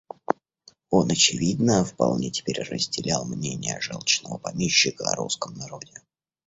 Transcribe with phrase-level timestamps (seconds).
[0.89, 5.93] Он, очевидно, вполне теперь разделял мнение желчного помещика о русском народе.